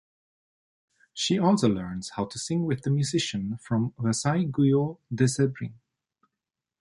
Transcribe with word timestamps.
She 1.13 1.37
also 1.37 1.69
learns 1.69 2.09
how 2.15 2.25
to 2.25 2.39
sing 2.39 2.65
with 2.65 2.81
the 2.81 2.89
musician 2.89 3.57
from 3.57 3.93
Versailles 3.99 4.45
Guillot 4.51 4.97
de 5.13 5.25
Sainbris. 5.25 5.73